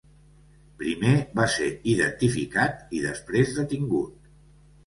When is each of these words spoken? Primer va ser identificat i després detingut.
Primer 0.79 1.11
va 1.41 1.45
ser 1.57 1.69
identificat 1.93 2.97
i 3.01 3.03
després 3.07 3.55
detingut. 3.59 4.35